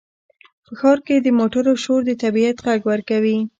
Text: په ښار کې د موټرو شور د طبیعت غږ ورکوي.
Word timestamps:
په 0.65 0.71
ښار 0.79 0.99
کې 1.05 1.15
د 1.21 1.27
موټرو 1.39 1.71
شور 1.83 2.01
د 2.05 2.11
طبیعت 2.23 2.57
غږ 2.65 2.81
ورکوي. 2.91 3.37